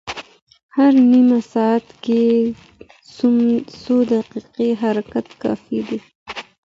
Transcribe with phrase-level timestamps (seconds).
[0.75, 2.21] هر نیم ساعت کې
[3.81, 5.99] څو دقیقې حرکت کافي دی.